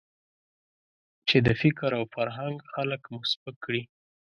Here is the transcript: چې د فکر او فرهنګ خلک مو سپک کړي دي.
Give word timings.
چې 1.27 1.37
د 1.45 1.49
فکر 1.61 1.89
او 1.99 2.03
فرهنګ 2.15 2.55
خلک 2.73 3.01
مو 3.11 3.19
سپک 3.31 3.55
کړي 3.65 3.81
دي. 3.87 3.91